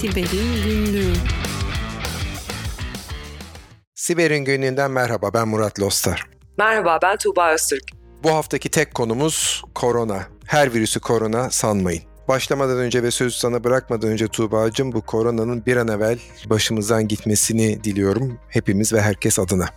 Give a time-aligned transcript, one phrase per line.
[0.00, 1.12] Siber'in Günlüğü
[3.94, 6.26] Siber'in günlüğünden merhaba ben Murat Lostar.
[6.58, 7.82] Merhaba ben Tuğba Öztürk.
[8.22, 10.22] Bu haftaki tek konumuz korona.
[10.46, 12.02] Her virüsü korona sanmayın.
[12.28, 17.84] Başlamadan önce ve sözü sana bırakmadan önce Tuğba'cığım bu koronanın bir an evvel başımızdan gitmesini
[17.84, 19.68] diliyorum hepimiz ve herkes adına.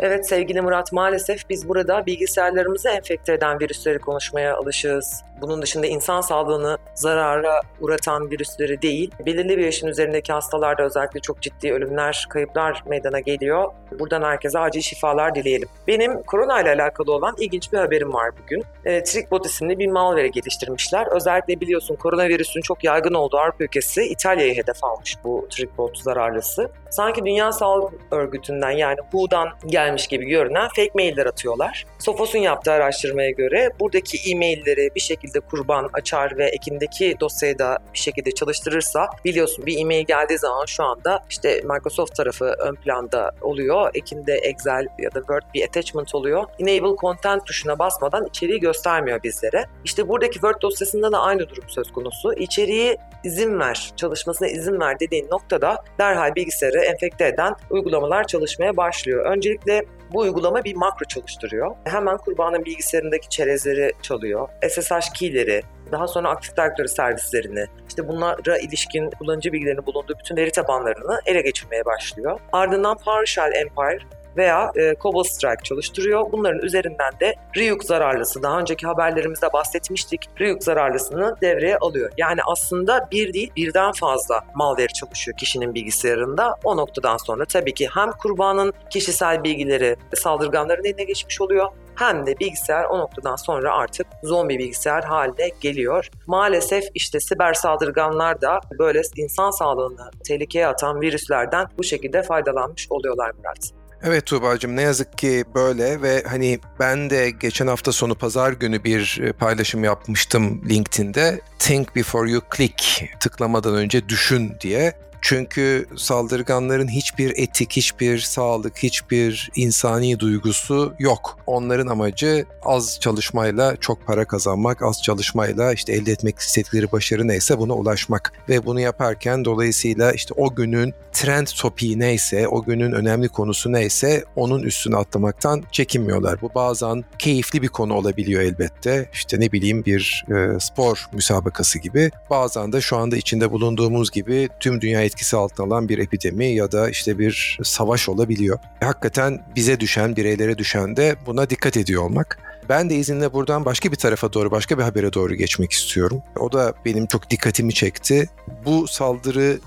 [0.00, 5.22] Evet sevgili Murat maalesef biz burada bilgisayarlarımızı enfekte eden virüsleri konuşmaya alışığız.
[5.40, 11.42] Bunun dışında insan sağlığını zarara uğratan virüsleri değil, belirli bir yaşın üzerindeki hastalarda özellikle çok
[11.42, 13.72] ciddi ölümler, kayıplar meydana geliyor.
[13.98, 15.68] Buradan herkese acil şifalar dileyelim.
[15.86, 18.64] Benim korona ile alakalı olan ilginç bir haberim var bugün.
[18.84, 21.06] E, Trickbot isimli bir malware geliştirmişler.
[21.06, 26.70] Özellikle biliyorsun koronavirüsün çok yaygın olduğu Avrupa ülkesi İtalya'yı hedef almış bu Trickbot zararlısı.
[26.90, 29.48] Sanki Dünya Sağlık Örgütü'nden yani WHO'dan
[29.88, 31.86] gelmiş gibi görünen fake mailler atıyorlar.
[31.98, 37.98] Sophos'un yaptığı araştırmaya göre buradaki e-mailleri bir şekilde kurban açar ve ekindeki dosyayı da bir
[37.98, 43.90] şekilde çalıştırırsa biliyorsun bir e-mail geldiği zaman şu anda işte Microsoft tarafı ön planda oluyor.
[43.94, 46.44] Ekinde Excel ya da Word bir attachment oluyor.
[46.58, 49.66] Enable Content tuşuna basmadan içeriği göstermiyor bizlere.
[49.84, 52.32] İşte buradaki Word dosyasında da aynı durum söz konusu.
[52.32, 59.26] İçeriği izin ver, çalışmasına izin ver dediğin noktada derhal bilgisayarı enfekte eden uygulamalar çalışmaya başlıyor.
[59.26, 59.77] Öncelikle
[60.12, 61.76] bu uygulama bir makro çalıştırıyor.
[61.84, 64.48] Hemen kurbanın bilgisayarındaki çerezleri çalıyor.
[64.68, 65.62] SSH key'leri,
[65.92, 71.40] daha sonra Active Directory servislerini, işte bunlara ilişkin kullanıcı bilgilerinin bulunduğu bütün veri tabanlarını ele
[71.40, 72.40] geçirmeye başlıyor.
[72.52, 73.98] Ardından PowerShell Empire
[74.36, 76.32] veya e, Cobalt Strike çalıştırıyor.
[76.32, 82.10] Bunların üzerinden de Ryuk zararlısı, daha önceki haberlerimizde bahsetmiştik, Ryuk zararlısını devreye alıyor.
[82.18, 86.56] Yani aslında bir değil birden fazla malware çalışıyor kişinin bilgisayarında.
[86.64, 92.38] O noktadan sonra tabii ki hem kurbanın kişisel bilgileri saldırganların eline geçmiş oluyor hem de
[92.40, 96.08] bilgisayar o noktadan sonra artık zombi bilgisayar haline geliyor.
[96.26, 103.32] Maalesef işte siber saldırganlar da böyle insan sağlığını tehlikeye atan virüslerden bu şekilde faydalanmış oluyorlar
[103.38, 103.77] Murat.
[104.02, 108.84] Evet Tuğba'cığım ne yazık ki böyle ve hani ben de geçen hafta sonu pazar günü
[108.84, 111.40] bir e, paylaşım yapmıştım LinkedIn'de.
[111.58, 115.07] Think before you click tıklamadan önce düşün diye.
[115.22, 121.38] Çünkü saldırganların hiçbir etik, hiçbir sağlık, hiçbir insani duygusu yok.
[121.46, 127.58] Onların amacı az çalışmayla çok para kazanmak, az çalışmayla işte elde etmek istedikleri başarı neyse
[127.58, 128.32] buna ulaşmak.
[128.48, 134.24] Ve bunu yaparken dolayısıyla işte o günün trend topiği neyse, o günün önemli konusu neyse
[134.36, 136.40] onun üstüne atlamaktan çekinmiyorlar.
[136.40, 139.10] Bu bazen keyifli bir konu olabiliyor elbette.
[139.12, 142.10] İşte ne bileyim bir e, spor müsabakası gibi.
[142.30, 146.72] Bazen de şu anda içinde bulunduğumuz gibi tüm dünya etkisi altına alan bir epidemi ya
[146.72, 148.58] da işte bir savaş olabiliyor.
[148.80, 152.38] Hakikaten bize düşen, bireylere düşen de buna dikkat ediyor olmak.
[152.68, 156.22] Ben de izinle buradan başka bir tarafa doğru, başka bir habere doğru geçmek istiyorum.
[156.38, 158.28] O da benim çok dikkatimi çekti.
[158.64, 159.58] Bu saldırı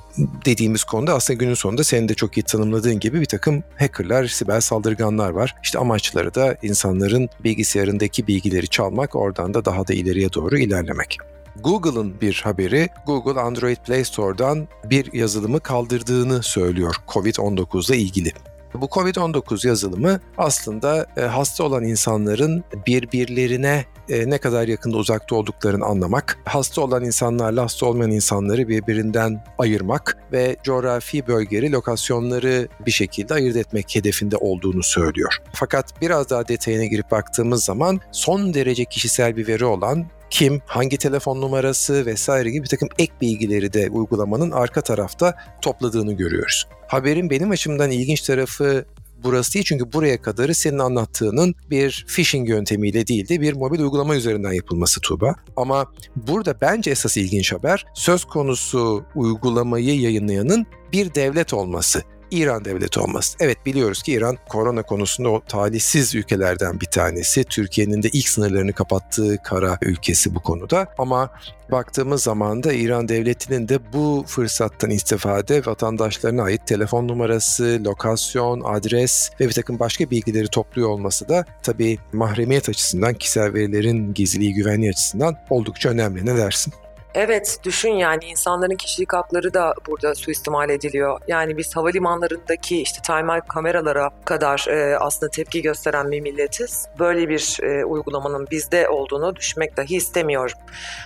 [0.46, 4.62] dediğimiz konuda aslında günün sonunda senin de çok iyi tanımladığın gibi bir takım hackerlar, siber
[4.62, 5.56] saldırganlar var.
[5.63, 11.18] İşte amaçları da insanların bilgisayarındaki bilgileri çalmak, oradan da daha da ileriye doğru ilerlemek.
[11.59, 18.31] Google'ın bir haberi Google Android Play Store'dan bir yazılımı kaldırdığını söylüyor COVID-19 ile ilgili.
[18.73, 25.85] Bu COVID-19 yazılımı aslında e, hasta olan insanların birbirlerine e, ne kadar yakında uzakta olduklarını
[25.85, 33.34] anlamak, hasta olan insanlarla hasta olmayan insanları birbirinden ayırmak ve coğrafi bölgeleri, lokasyonları bir şekilde
[33.34, 35.38] ayırt etmek hedefinde olduğunu söylüyor.
[35.53, 40.97] Fakat biraz daha detayına girip baktığımız zaman son derece kişisel bir veri olan kim, hangi
[40.97, 46.68] telefon numarası vesaire gibi bir takım ek bilgileri de uygulamanın arka tarafta topladığını görüyoruz.
[46.88, 48.85] Haberin benim açımdan ilginç tarafı
[49.24, 54.16] burası değil çünkü buraya kadarı senin anlattığının bir phishing yöntemiyle değil de bir mobil uygulama
[54.16, 55.36] üzerinden yapılması Tuğba.
[55.56, 62.04] Ama burada bence esas ilginç haber söz konusu uygulamayı yayınlayanın bir devlet olması.
[62.31, 63.38] İran devleti olması.
[63.40, 67.44] Evet biliyoruz ki İran korona konusunda o talihsiz ülkelerden bir tanesi.
[67.44, 70.88] Türkiye'nin de ilk sınırlarını kapattığı kara ülkesi bu konuda.
[70.98, 71.30] Ama
[71.72, 79.31] baktığımız zaman da İran devletinin de bu fırsattan istifade vatandaşlarına ait telefon numarası, lokasyon, adres
[79.39, 84.89] ve bir takım başka bilgileri topluyor olması da tabii mahremiyet açısından, kişisel verilerin gizliliği, güvenliği
[84.89, 86.25] açısından oldukça önemli.
[86.25, 86.74] Ne dersin?
[87.16, 91.19] Evet düşün yani insanların kişilik hakları da burada suistimal ediliyor.
[91.28, 96.88] Yani biz havalimanlarındaki işte timer kameralara kadar e, aslında tepki gösteren bir milletiz.
[97.00, 100.58] Böyle bir e, uygulamanın bizde olduğunu düşmek dahi istemiyorum.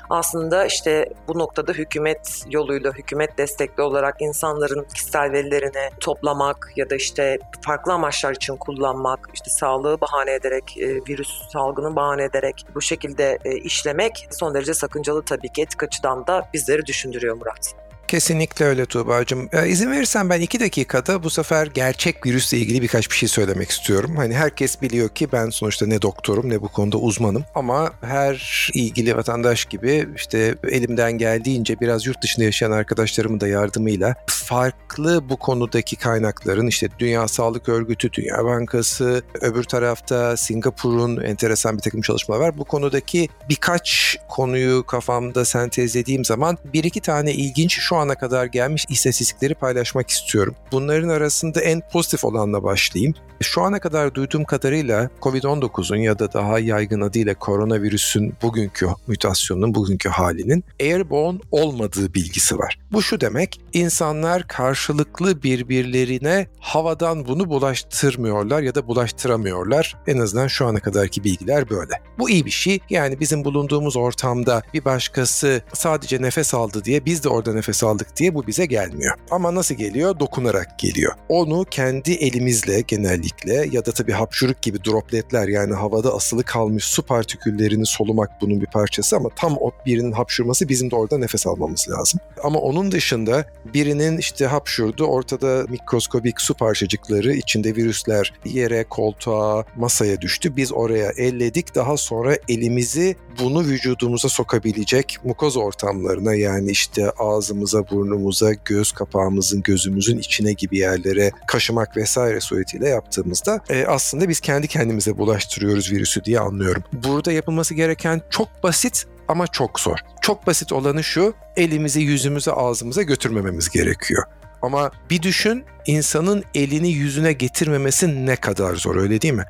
[0.09, 6.95] Aslında işte bu noktada hükümet yoluyla, hükümet destekli olarak insanların kişisel verilerini toplamak ya da
[6.95, 12.81] işte farklı amaçlar için kullanmak, işte sağlığı bahane ederek, e, virüs salgını bahane ederek bu
[12.81, 17.84] şekilde e, işlemek son derece sakıncalı tabii ki etik açıdan da bizleri düşündürüyor Murat.
[18.15, 19.49] Kesinlikle öyle Tuğba'cığım.
[19.53, 23.69] Ee, izin verirsen ben iki dakikada bu sefer gerçek virüsle ilgili birkaç bir şey söylemek
[23.69, 24.15] istiyorum.
[24.15, 27.43] Hani herkes biliyor ki ben sonuçta ne doktorum ne bu konuda uzmanım.
[27.55, 34.15] Ama her ilgili vatandaş gibi işte elimden geldiğince biraz yurt dışında yaşayan arkadaşlarımın da yardımıyla
[34.27, 41.81] farklı bu konudaki kaynakların işte Dünya Sağlık Örgütü, Dünya Bankası, öbür tarafta Singapur'un enteresan bir
[41.81, 42.57] takım çalışmalar var.
[42.57, 48.85] Bu konudaki birkaç konuyu kafamda sentezlediğim zaman bir iki tane ilginç şu ana kadar gelmiş
[48.89, 50.55] istatistikleri paylaşmak istiyorum.
[50.71, 53.13] Bunların arasında en pozitif olanla başlayayım.
[53.41, 60.09] Şu ana kadar duyduğum kadarıyla COVID-19'un ya da daha yaygın adıyla koronavirüsün bugünkü mutasyonunun bugünkü
[60.09, 62.79] halinin airborne olmadığı bilgisi var.
[62.91, 69.95] Bu şu demek, insanlar karşılıklı birbirlerine havadan bunu bulaştırmıyorlar ya da bulaştıramıyorlar.
[70.07, 71.93] En azından şu ana kadarki bilgiler böyle.
[72.19, 72.79] Bu iyi bir şey.
[72.89, 78.17] Yani bizim bulunduğumuz ortamda bir başkası sadece nefes aldı diye biz de orada nefes aldık
[78.17, 79.15] diye bu bize gelmiyor.
[79.31, 80.19] Ama nasıl geliyor?
[80.19, 81.13] Dokunarak geliyor.
[81.29, 87.03] Onu kendi elimizle genellikle ya da tabii hapşuruk gibi dropletler yani havada asılı kalmış su
[87.03, 91.87] partiküllerini solumak bunun bir parçası ama tam o birinin hapşurması bizim de orada nefes almamız
[91.89, 92.19] lazım.
[92.43, 100.21] Ama onun dışında birinin işte hapşurdu ortada mikroskobik su parçacıkları içinde virüsler yere, koltuğa, masaya
[100.21, 100.55] düştü.
[100.55, 101.75] Biz oraya elledik.
[101.75, 110.17] Daha sonra elimizi bunu vücudumuza sokabilecek mukoz ortamlarına yani işte ağzımıza, burnumuza, göz kapağımızın, gözümüzün
[110.17, 116.39] içine gibi yerlere kaşımak vesaire suretiyle yaptığımızda e, aslında biz kendi kendimize bulaştırıyoruz virüsü diye
[116.39, 116.83] anlıyorum.
[116.93, 119.97] Burada yapılması gereken çok basit ama çok zor.
[120.21, 124.23] Çok basit olanı şu, elimizi yüzümüze ağzımıza götürmememiz gerekiyor.
[124.61, 129.45] Ama bir düşün insanın elini yüzüne getirmemesi ne kadar zor öyle değil mi?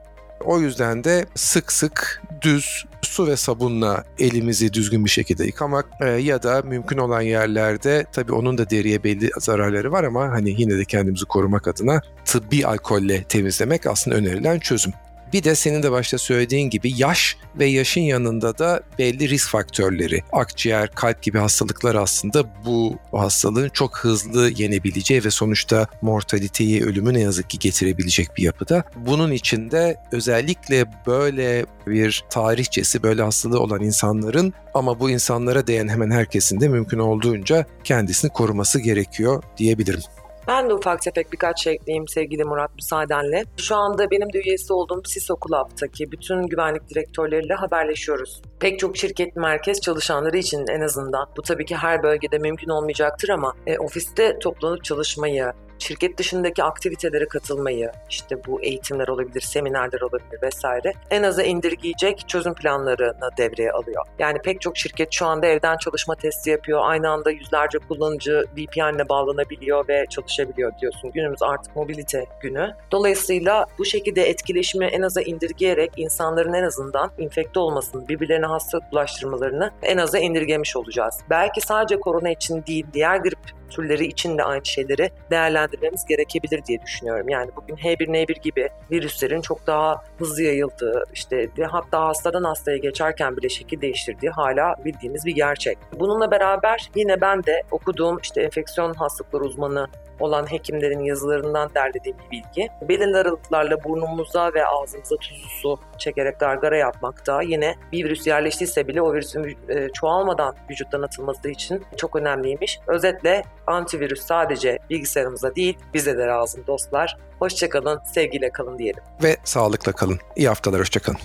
[0.45, 6.09] O yüzden de sık sık düz su ve sabunla elimizi düzgün bir şekilde yıkamak e,
[6.09, 10.77] ya da mümkün olan yerlerde tabii onun da deriye belli zararları var ama hani yine
[10.77, 14.93] de kendimizi korumak adına tıbbi alkolle temizlemek aslında önerilen çözüm.
[15.33, 20.23] Bir de senin de başta söylediğin gibi yaş ve yaşın yanında da belli risk faktörleri,
[20.31, 27.19] akciğer, kalp gibi hastalıklar aslında bu hastalığın çok hızlı yenebileceği ve sonuçta mortaliteyi, ölümü ne
[27.19, 28.83] yazık ki getirebilecek bir yapıda.
[28.95, 36.11] Bunun içinde özellikle böyle bir tarihçesi, böyle hastalığı olan insanların ama bu insanlara değen hemen
[36.11, 40.01] herkesin de mümkün olduğunca kendisini koruması gerekiyor diyebilirim.
[40.47, 43.43] Ben de ufak tefek birkaç şey ekleyeyim sevgili Murat müsaadenle.
[43.57, 48.41] Şu anda benim de üyesi olduğum CISO Club'taki bütün güvenlik direktörleriyle haberleşiyoruz.
[48.65, 53.29] Pek çok şirket merkez çalışanları için en azından bu tabii ki her bölgede mümkün olmayacaktır
[53.29, 60.41] ama e, ofiste toplanıp çalışmayı, şirket dışındaki aktivitelere katılmayı, işte bu eğitimler olabilir, seminerler olabilir
[60.41, 64.05] vesaire en aza indirgeyecek çözüm planlarını devreye alıyor.
[64.19, 66.79] Yani pek çok şirket şu anda evden çalışma testi yapıyor.
[66.83, 71.11] Aynı anda yüzlerce kullanıcı VPN'le bağlanabiliyor ve çalışabiliyor diyorsun.
[71.11, 72.75] Günümüz artık mobilite günü.
[72.91, 79.71] Dolayısıyla bu şekilde etkileşimi en aza indirgeyerek insanların en azından infekte olmasını, birbirlerine hastalık bulaştırmalarını
[79.83, 81.19] en aza indirgemiş olacağız.
[81.29, 86.81] Belki sadece korona için değil, diğer grip türleri için de aynı şeyleri değerlendirmemiz gerekebilir diye
[86.81, 87.29] düşünüyorum.
[87.29, 93.49] Yani bugün H1N1 gibi virüslerin çok daha hızlı yayıldığı, işte hatta hastadan hastaya geçerken bile
[93.49, 95.77] şekil değiştirdiği hala bildiğimiz bir gerçek.
[95.99, 99.87] Bununla beraber yine ben de okuduğum işte enfeksiyon hastalıkları uzmanı
[100.19, 102.69] olan hekimlerin yazılarından derlediğim bir bilgi.
[102.81, 109.01] Belirli aralıklarla burnumuza ve ağzımıza tuzlu su çekerek gargara yapmakta yine bir virüs yerleştiyse bile
[109.01, 112.79] o virüsün e, çoğalmadan vücuttan atılması için çok önemliymiş.
[112.87, 117.17] Özetle antivirüs sadece bilgisayarımıza değil bize de lazım dostlar.
[117.39, 119.03] Hoşçakalın, sevgiyle kalın diyelim.
[119.23, 120.19] Ve sağlıkla kalın.
[120.35, 121.19] İyi haftalar, hoşçakalın.